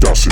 Das 0.00 0.26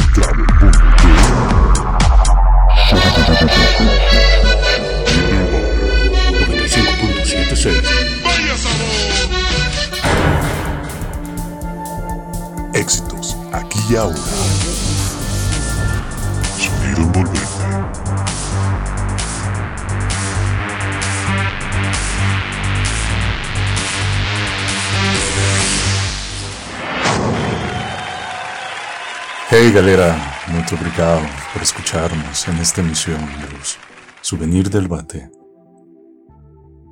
Hey 29.51 29.73
galera, 29.73 30.15
muito 30.53 30.75
obrigado 30.75 31.23
por 31.55 31.63
escucharnos 31.63 32.47
en 32.49 32.59
esta 32.59 32.83
emisión 32.83 33.19
de 33.41 33.57
los 33.57 33.79
Souvenir 34.21 34.69
del 34.69 34.89
Bate. 34.89 35.31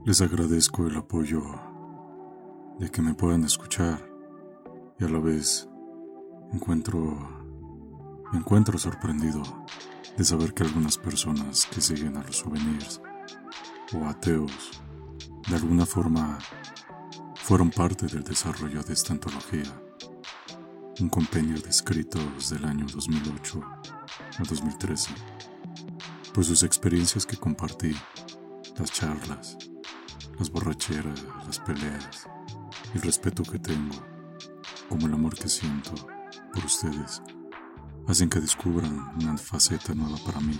Les 0.06 0.22
agradezco 0.22 0.86
el 0.86 0.96
apoyo 0.96 1.42
de 2.78 2.90
que 2.90 3.02
me 3.02 3.12
puedan 3.12 3.44
escuchar 3.44 3.98
y 4.98 5.04
a 5.04 5.08
la 5.08 5.18
vez 5.18 5.68
encuentro 6.50 6.98
me 8.32 8.38
encuentro 8.38 8.78
sorprendido 8.78 9.42
de 10.16 10.24
saber 10.24 10.54
que 10.54 10.62
algunas 10.62 10.96
personas 10.96 11.66
que 11.66 11.82
siguen 11.82 12.16
a 12.16 12.22
los 12.22 12.38
souvenirs 12.38 13.02
o 13.92 14.06
ateos 14.06 14.80
de 15.46 15.56
alguna 15.56 15.84
forma 15.84 16.38
fueron 17.34 17.68
parte 17.68 18.06
del 18.06 18.24
desarrollo 18.24 18.82
de 18.82 18.94
esta 18.94 19.12
antología 19.12 19.85
un 20.98 21.10
compendio 21.10 21.60
de 21.60 21.68
escritos 21.68 22.48
del 22.48 22.64
año 22.64 22.86
2008 22.86 23.62
a 24.38 24.42
2013, 24.42 25.10
pues 26.32 26.46
sus 26.46 26.62
experiencias 26.62 27.26
que 27.26 27.36
compartí, 27.36 27.94
las 28.78 28.90
charlas, 28.92 29.58
las 30.38 30.50
borracheras, 30.50 31.22
las 31.46 31.58
peleas, 31.58 32.26
el 32.94 33.02
respeto 33.02 33.42
que 33.42 33.58
tengo, 33.58 33.94
como 34.88 35.06
el 35.06 35.12
amor 35.12 35.34
que 35.34 35.48
siento 35.48 35.92
por 36.54 36.64
ustedes, 36.64 37.20
hacen 38.08 38.30
que 38.30 38.40
descubran 38.40 39.12
una 39.20 39.36
faceta 39.36 39.94
nueva 39.94 40.16
para 40.24 40.40
mí. 40.40 40.58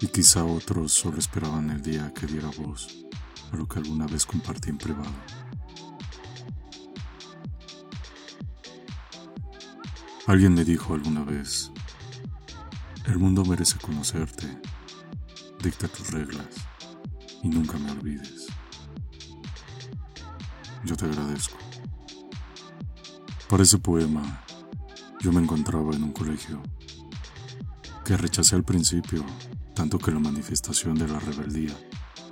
Y 0.00 0.06
quizá 0.06 0.44
otros 0.44 0.92
solo 0.92 1.18
esperaban 1.18 1.70
el 1.70 1.82
día 1.82 2.12
que 2.14 2.26
diera 2.26 2.50
voz 2.56 3.04
a 3.52 3.56
lo 3.56 3.66
que 3.66 3.80
alguna 3.80 4.06
vez 4.06 4.24
compartí 4.24 4.70
en 4.70 4.78
privado. 4.78 5.12
Alguien 10.28 10.52
me 10.52 10.62
dijo 10.62 10.92
alguna 10.92 11.24
vez, 11.24 11.70
el 13.06 13.18
mundo 13.18 13.46
merece 13.46 13.78
conocerte, 13.78 14.46
dicta 15.62 15.88
tus 15.88 16.10
reglas 16.10 16.46
y 17.42 17.48
nunca 17.48 17.78
me 17.78 17.90
olvides. 17.92 18.48
Yo 20.84 20.96
te 20.96 21.06
agradezco. 21.06 21.56
Para 23.48 23.62
ese 23.62 23.78
poema, 23.78 24.44
yo 25.22 25.32
me 25.32 25.40
encontraba 25.40 25.96
en 25.96 26.02
un 26.02 26.12
colegio 26.12 26.60
que 28.04 28.14
rechacé 28.18 28.54
al 28.54 28.64
principio, 28.64 29.24
tanto 29.74 29.98
que 29.98 30.10
la 30.10 30.18
manifestación 30.18 30.96
de 30.96 31.08
la 31.08 31.20
rebeldía 31.20 31.74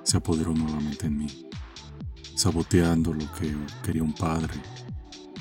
se 0.02 0.18
apoderó 0.18 0.52
nuevamente 0.52 1.06
en 1.06 1.16
mí, 1.16 1.48
saboteando 2.34 3.14
lo 3.14 3.32
que 3.32 3.56
quería 3.82 4.02
un 4.02 4.12
padre 4.12 4.52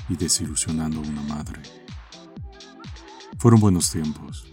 y 0.08 0.16
desilusionando 0.16 1.00
a 1.00 1.02
una 1.02 1.22
madre. 1.24 1.60
Fueron 3.38 3.60
buenos 3.60 3.90
tiempos. 3.90 4.46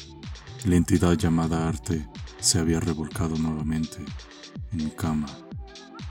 La 0.65 0.75
entidad 0.75 1.13
llamada 1.13 1.67
arte 1.69 2.07
se 2.39 2.59
había 2.59 2.81
revolcado 2.81 3.37
nuevamente 3.37 4.03
en 4.71 4.77
mi 4.77 4.91
cama 4.91 5.27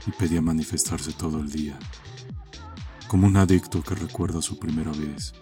y 0.07 0.11
pedía 0.11 0.41
manifestarse 0.41 1.13
todo 1.13 1.39
el 1.39 1.51
día, 1.51 1.77
como 3.07 3.27
un 3.27 3.37
adicto 3.37 3.83
que 3.83 3.93
recuerda 3.93 4.41
su 4.41 4.57
primera 4.57 4.91
vez 4.91 5.33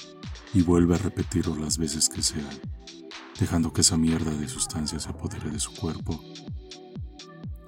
y 0.54 0.62
vuelve 0.62 0.96
a 0.96 0.98
repetirlo 0.98 1.56
las 1.56 1.78
veces 1.78 2.10
que 2.10 2.22
sean, 2.22 2.60
dejando 3.40 3.72
que 3.72 3.82
esa 3.82 3.98
mierda 3.98 4.32
de 4.32 4.50
sustancia 4.50 5.00
se 5.00 5.10
apodere 5.10 5.50
de 5.50 5.60
su 5.60 5.74
cuerpo. 5.74 6.22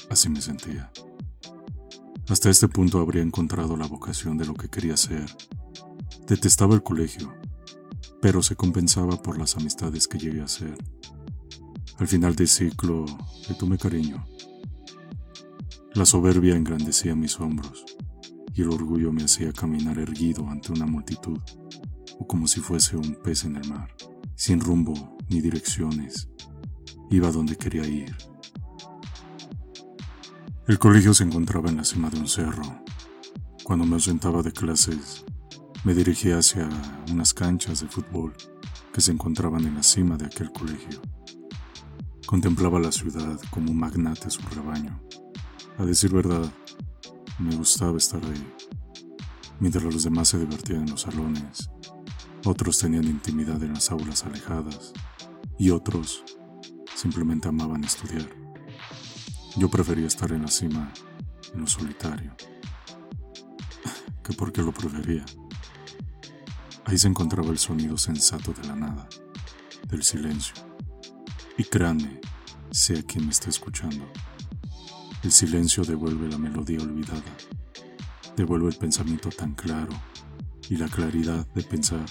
Así 0.10 0.28
me 0.28 0.42
sentía. 0.42 0.92
Hasta 2.28 2.50
este 2.50 2.68
punto 2.68 3.00
habría 3.00 3.24
encontrado 3.24 3.78
la 3.78 3.88
vocación 3.88 4.38
de 4.38 4.46
lo 4.46 4.54
que 4.56 4.70
quería 4.70 4.98
ser. 4.98 5.26
Detestaba 6.28 6.76
el 6.76 6.84
colegio, 6.84 7.34
pero 8.24 8.42
se 8.42 8.56
compensaba 8.56 9.22
por 9.22 9.38
las 9.38 9.58
amistades 9.58 10.08
que 10.08 10.18
llegué 10.18 10.40
a 10.40 10.46
hacer. 10.46 10.78
Al 11.98 12.08
final 12.08 12.38
del 12.38 12.48
ciclo 12.48 13.04
le 13.50 13.56
tomé 13.56 13.78
cariño. 13.78 14.26
La 15.94 16.06
soberbia 16.06 16.56
engrandecía 16.56 17.16
mis 17.16 17.38
hombros 17.42 17.84
y 18.54 18.62
el 18.62 18.70
orgullo 18.70 19.12
me 19.12 19.26
hacía 19.26 19.52
caminar 19.52 20.00
erguido 20.00 20.48
ante 20.48 20.72
una 20.72 20.86
multitud, 20.86 21.38
o 22.18 22.26
como 22.26 22.48
si 22.48 22.62
fuese 22.62 22.96
un 22.96 23.16
pez 23.22 23.44
en 23.44 23.58
el 23.58 23.68
mar, 23.68 23.94
sin 24.36 24.62
rumbo 24.62 25.18
ni 25.28 25.42
direcciones. 25.42 26.30
Iba 27.12 27.30
donde 27.30 27.58
quería 27.58 27.86
ir. 27.86 28.16
El 30.66 30.80
colegio 30.80 31.14
se 31.14 31.26
encontraba 31.26 31.70
en 31.70 31.76
la 31.76 31.84
cima 31.84 32.10
de 32.10 32.20
un 32.20 32.30
cerro. 32.30 32.84
Cuando 33.66 33.86
me 33.86 33.96
ausentaba 33.96 34.42
de 34.42 34.54
clases, 34.54 35.26
me 35.84 35.94
dirigí 35.94 36.32
hacia 36.32 36.70
unas 37.12 37.34
canchas 37.34 37.82
de 37.82 37.90
fútbol 37.90 38.34
que 38.94 39.02
se 39.02 39.12
encontraban 39.12 39.66
en 39.66 39.76
la 39.76 39.84
cima 39.84 40.16
de 40.16 40.26
aquel 40.26 40.52
colegio. 40.52 41.02
Contemplaba 42.26 42.80
la 42.80 42.92
ciudad 42.92 43.38
como 43.50 43.72
un 43.72 43.78
magnate 43.78 44.30
su 44.30 44.42
rebaño. 44.44 45.02
A 45.78 45.84
decir 45.84 46.14
verdad, 46.14 46.50
me 47.38 47.54
gustaba 47.56 47.98
estar 47.98 48.24
ahí. 48.24 48.54
Mientras 49.60 49.84
los 49.84 50.04
demás 50.04 50.30
se 50.30 50.40
divertían 50.40 50.84
en 50.84 50.92
los 50.92 51.02
salones, 51.02 51.70
otros 52.46 52.80
tenían 52.80 53.06
intimidad 53.06 53.62
en 53.62 53.74
las 53.74 53.92
aulas 53.92 54.24
alejadas 54.24 54.94
y 55.60 55.70
otros 55.70 56.24
simplemente 56.96 57.50
amaban 57.50 57.84
estudiar. 57.84 58.30
Yo 59.58 59.70
prefería 59.70 60.08
estar 60.08 60.32
en 60.32 60.44
la 60.44 60.48
cima, 60.48 60.94
en 61.54 61.60
lo 61.60 61.68
solitario. 61.68 62.34
¿Qué 64.24 64.34
por 64.34 64.54
qué 64.54 64.62
lo 64.62 64.72
prefería? 64.72 65.26
Ahí 66.86 66.98
se 66.98 67.08
encontraba 67.08 67.50
el 67.50 67.58
sonido 67.58 67.98
sensato 67.98 68.52
de 68.54 68.68
la 68.68 68.76
nada, 68.76 69.08
del 69.88 70.04
silencio. 70.04 70.54
Y 71.58 71.64
créanme, 71.64 72.20
sea 72.72 73.02
quien 73.04 73.26
me 73.26 73.32
esté 73.32 73.50
escuchando. 73.50 74.06
El 75.24 75.32
silencio 75.32 75.84
devuelve 75.84 76.28
la 76.28 76.38
melodía 76.38 76.82
olvidada, 76.82 77.38
devuelve 78.36 78.70
el 78.70 78.78
pensamiento 78.78 79.30
tan 79.30 79.54
claro 79.54 79.94
y 80.70 80.76
la 80.76 80.90
claridad 80.90 81.48
de 81.54 81.64
pensar 81.64 82.06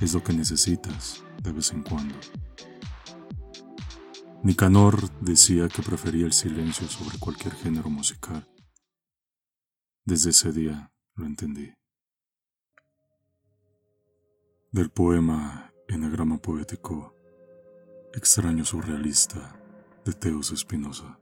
es 0.00 0.14
lo 0.14 0.22
que 0.22 0.32
necesitas 0.32 1.24
de 1.42 1.52
vez 1.52 1.72
en 1.72 1.82
cuando. 1.82 2.14
Nicanor 4.44 5.10
decía 5.20 5.68
que 5.68 5.82
prefería 5.82 6.26
el 6.26 6.32
silencio 6.32 6.86
sobre 6.86 7.18
cualquier 7.18 7.54
género 7.54 7.90
musical. 7.90 8.48
Desde 10.04 10.30
ese 10.30 10.52
día 10.52 10.92
lo 11.16 11.26
entendí 11.26 11.77
del 14.70 14.90
poema 14.90 15.72
Enagrama 15.88 16.36
Poético 16.36 17.14
Extraño 18.12 18.66
Surrealista 18.66 19.58
de 20.04 20.12
Teos 20.12 20.52
Espinosa. 20.52 21.18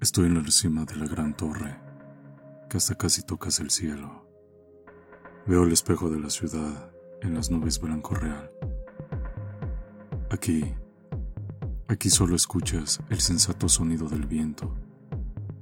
Estoy 0.00 0.26
en 0.26 0.34
la 0.34 0.50
cima 0.50 0.84
de 0.84 0.96
la 0.96 1.06
gran 1.06 1.36
torre, 1.36 1.78
que 2.68 2.76
hasta 2.76 2.96
casi 2.96 3.22
tocas 3.22 3.60
el 3.60 3.70
cielo. 3.70 4.26
Veo 5.46 5.62
el 5.62 5.72
espejo 5.72 6.10
de 6.10 6.18
la 6.18 6.28
ciudad 6.28 6.90
en 7.22 7.34
las 7.34 7.52
nubes 7.52 7.80
blanco 7.80 8.16
real. 8.16 8.50
Aquí, 10.30 10.74
aquí 11.86 12.10
solo 12.10 12.34
escuchas 12.34 12.98
el 13.10 13.20
sensato 13.20 13.68
sonido 13.68 14.08
del 14.08 14.26
viento. 14.26 14.74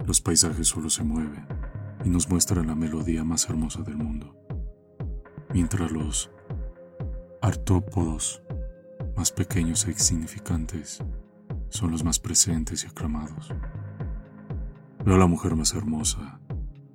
Los 0.07 0.23
paisajes 0.23 0.69
solo 0.69 0.89
se 0.89 1.05
mueven 1.05 1.62
y 2.05 2.09
nos 2.09 2.29
muestra 2.29 2.63
la 2.63 2.75
melodía 2.75 3.25
más 3.25 3.49
hermosa 3.49 3.83
del 3.83 3.97
mundo, 3.97 4.37
mientras 5.53 5.91
los 5.93 6.31
artópodos 7.41 8.43
más 9.17 9.31
pequeños 9.33 9.87
e 9.87 9.91
insignificantes 9.91 11.03
son 11.69 11.91
los 11.91 12.05
más 12.05 12.19
presentes 12.19 12.85
y 12.85 12.87
aclamados. 12.87 13.53
Veo 15.05 15.17
a 15.17 15.19
la 15.19 15.27
mujer 15.27 15.57
más 15.57 15.75
hermosa 15.75 16.41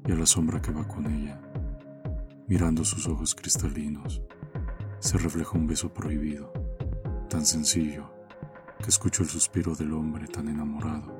y 0.05 0.11
a 0.11 0.15
la 0.15 0.25
sombra 0.25 0.61
que 0.61 0.71
va 0.71 0.87
con 0.87 1.05
ella. 1.05 1.41
Mirando 2.47 2.85
sus 2.85 3.07
ojos 3.07 3.35
cristalinos, 3.35 4.21
se 4.99 5.17
refleja 5.17 5.57
un 5.57 5.67
beso 5.67 5.93
prohibido, 5.93 6.51
tan 7.29 7.45
sencillo 7.45 8.09
que 8.79 8.89
escucho 8.89 9.23
el 9.23 9.29
suspiro 9.29 9.75
del 9.75 9.93
hombre 9.93 10.27
tan 10.27 10.47
enamorado, 10.47 11.13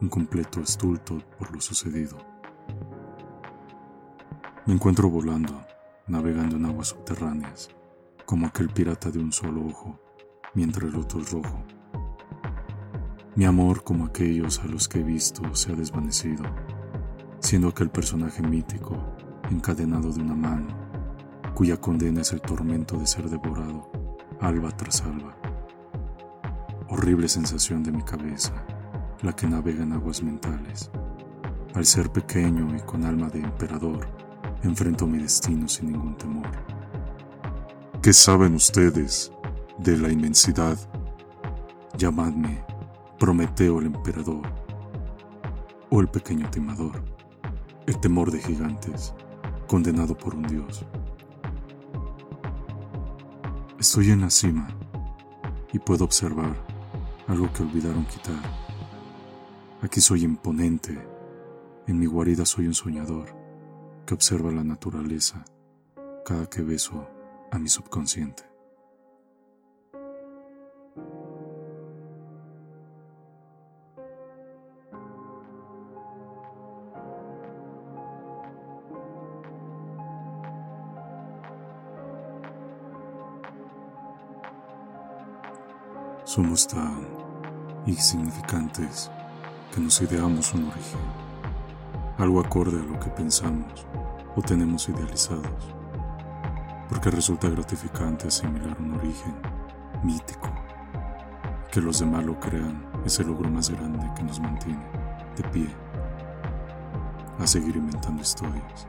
un 0.00 0.08
completo 0.08 0.60
estulto 0.60 1.18
por 1.38 1.54
lo 1.54 1.60
sucedido. 1.60 2.35
Me 4.66 4.74
encuentro 4.74 5.08
volando 5.08 5.64
navegando 6.08 6.56
en 6.56 6.66
aguas 6.66 6.88
subterráneas, 6.88 7.68
como 8.24 8.46
aquel 8.46 8.68
pirata 8.68 9.12
de 9.12 9.20
un 9.20 9.32
solo 9.32 9.64
ojo, 9.64 9.98
mientras 10.54 10.92
el 10.92 10.98
otro 10.98 11.20
es 11.20 11.30
rojo. 11.30 11.62
Mi 13.36 13.44
amor, 13.44 13.84
como 13.84 14.06
aquellos 14.06 14.58
a 14.60 14.66
los 14.66 14.88
que 14.88 15.00
he 15.00 15.02
visto, 15.04 15.54
se 15.54 15.72
ha 15.72 15.76
desvanecido, 15.76 16.44
siendo 17.38 17.68
aquel 17.68 17.90
personaje 17.90 18.42
mítico, 18.42 18.96
encadenado 19.50 20.12
de 20.12 20.20
una 20.20 20.34
mano, 20.34 20.66
cuya 21.54 21.76
condena 21.76 22.22
es 22.22 22.32
el 22.32 22.40
tormento 22.40 22.98
de 22.98 23.06
ser 23.06 23.30
devorado, 23.30 23.90
alba 24.40 24.70
tras 24.72 25.02
alba. 25.02 25.36
Horrible 26.88 27.28
sensación 27.28 27.84
de 27.84 27.92
mi 27.92 28.02
cabeza, 28.02 28.52
la 29.22 29.32
que 29.34 29.46
navega 29.46 29.84
en 29.84 29.92
aguas 29.92 30.24
mentales. 30.24 30.90
Al 31.74 31.84
ser 31.84 32.10
pequeño 32.10 32.74
y 32.76 32.80
con 32.80 33.04
alma 33.04 33.28
de 33.28 33.40
emperador, 33.40 34.15
enfrento 34.62 35.06
mi 35.06 35.18
destino 35.18 35.68
sin 35.68 35.92
ningún 35.92 36.16
temor. 36.16 36.46
¿Qué 38.02 38.12
saben 38.12 38.54
ustedes 38.54 39.32
de 39.78 39.96
la 39.98 40.10
inmensidad? 40.10 40.78
Llamadme 41.96 42.64
Prometeo 43.18 43.80
el 43.80 43.86
emperador 43.86 44.42
o 45.88 46.00
el 46.00 46.08
pequeño 46.08 46.50
timador, 46.50 47.02
el 47.86 47.98
temor 47.98 48.30
de 48.30 48.40
gigantes, 48.40 49.14
condenado 49.66 50.16
por 50.16 50.34
un 50.34 50.42
dios. 50.42 50.84
Estoy 53.78 54.10
en 54.10 54.20
la 54.20 54.30
cima 54.30 54.68
y 55.72 55.78
puedo 55.78 56.04
observar 56.04 56.54
algo 57.26 57.52
que 57.52 57.62
olvidaron 57.62 58.04
quitar. 58.04 58.42
Aquí 59.82 60.00
soy 60.00 60.24
imponente, 60.24 60.98
en 61.86 61.98
mi 61.98 62.06
guarida 62.06 62.44
soy 62.44 62.66
un 62.66 62.74
soñador 62.74 63.35
que 64.06 64.14
observa 64.14 64.52
la 64.52 64.62
naturaleza 64.62 65.44
cada 66.24 66.46
que 66.48 66.62
beso 66.62 67.08
a 67.50 67.58
mi 67.58 67.68
subconsciente. 67.68 68.44
Somos 86.24 86.66
tan 86.66 87.06
insignificantes 87.86 89.10
que 89.72 89.80
nos 89.80 90.00
ideamos 90.02 90.52
un 90.54 90.64
origen, 90.64 91.25
algo 92.18 92.40
acorde 92.40 92.80
a 92.80 92.84
lo 92.84 92.98
que 92.98 93.10
pensamos 93.10 93.86
o 94.34 94.42
tenemos 94.42 94.88
idealizados, 94.88 95.74
porque 96.88 97.10
resulta 97.10 97.48
gratificante 97.48 98.28
asimilar 98.28 98.76
un 98.80 98.94
origen 98.94 99.34
mítico. 100.02 100.50
Que 101.70 101.80
los 101.80 102.00
demás 102.00 102.24
lo 102.24 102.38
crean 102.40 102.86
es 103.04 103.18
el 103.20 103.26
logro 103.26 103.50
más 103.50 103.70
grande 103.70 104.10
que 104.16 104.22
nos 104.22 104.40
mantiene 104.40 104.86
de 105.36 105.42
pie 105.50 105.68
a 107.38 107.46
seguir 107.46 107.76
inventando 107.76 108.22
historias. 108.22 108.88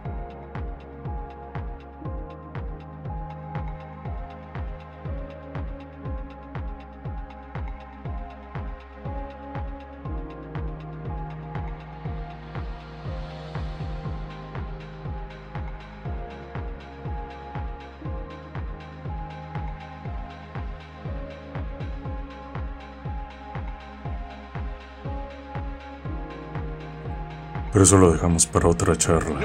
Pero 27.78 27.86
eso 27.86 27.98
lo 28.00 28.12
dejamos 28.12 28.48
para 28.48 28.68
otra 28.68 28.96
charla. 28.96 29.40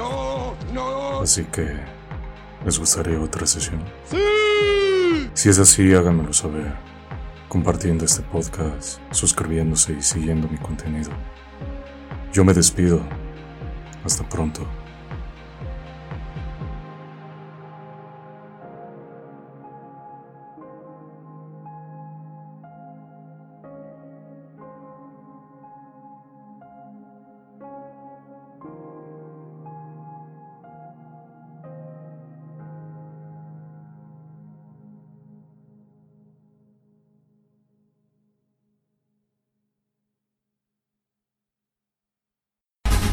Así 1.21 1.43
que, 1.43 1.67
¿les 2.65 2.79
gustaría 2.79 3.19
otra 3.19 3.45
sesión? 3.45 3.83
Si 5.35 5.49
es 5.49 5.59
así, 5.59 5.93
háganmelo 5.93 6.33
saber. 6.33 6.73
Compartiendo 7.47 8.05
este 8.05 8.23
podcast, 8.23 8.99
suscribiéndose 9.11 9.93
y 9.93 10.01
siguiendo 10.01 10.47
mi 10.47 10.57
contenido. 10.57 11.11
Yo 12.33 12.43
me 12.43 12.55
despido. 12.55 13.01
Hasta 14.03 14.27
pronto. 14.27 14.65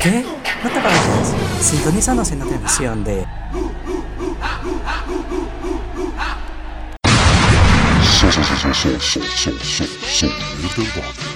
¿Qué? 0.00 0.24
No 0.64 0.70
te 0.70 0.80
vayas. 0.80 1.34
Sintonízanos 1.60 2.32
en 2.32 2.38
la 2.38 2.46
televisión 2.46 3.04
de 3.04 3.26
Sonido 10.10 10.34
del 10.76 10.88
Barrio 10.88 11.30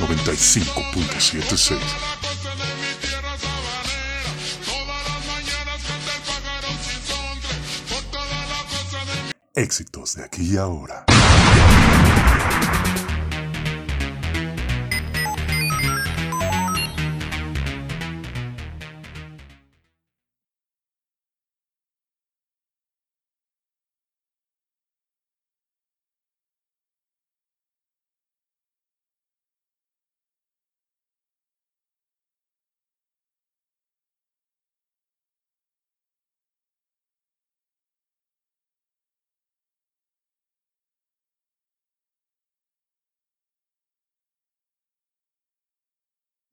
95.76 0.00 1.78
Éxitos 9.54 10.14
de 10.16 10.24
aquí 10.24 10.54
y 10.54 10.56
ahora. 10.56 11.04